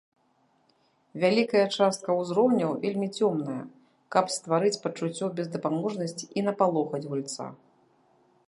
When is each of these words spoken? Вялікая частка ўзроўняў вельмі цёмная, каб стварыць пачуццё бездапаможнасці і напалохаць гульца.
Вялікая 1.23 1.61
частка 1.77 2.09
ўзроўняў 2.21 2.71
вельмі 2.87 3.09
цёмная, 3.19 3.59
каб 4.15 4.25
стварыць 4.39 4.75
пачуццё 4.87 5.25
бездапаможнасці 5.41 6.25
і 6.41 6.49
напалохаць 6.49 7.07
гульца. 7.09 7.45